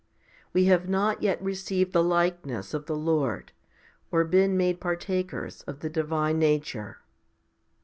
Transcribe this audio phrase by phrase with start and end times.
[0.51, 3.51] We have not yet received the likeness of the Lord
[4.11, 6.97] nor been made partakers of the divine nature.